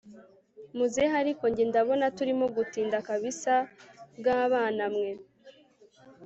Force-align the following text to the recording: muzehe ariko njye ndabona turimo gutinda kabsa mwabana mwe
muzehe 0.77 1.15
ariko 1.23 1.43
njye 1.51 1.63
ndabona 1.69 2.05
turimo 2.17 2.45
gutinda 2.55 2.97
kabsa 3.07 3.55
mwabana 4.19 4.85
mwe 4.93 5.11